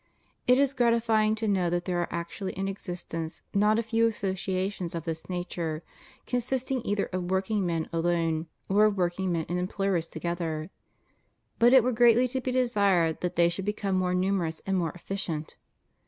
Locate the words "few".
3.83-4.07